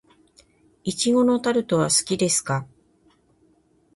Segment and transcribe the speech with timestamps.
[0.83, 2.65] 苺のタルトは好きですか。